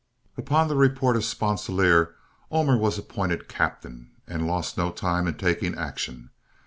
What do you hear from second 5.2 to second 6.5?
in taking action.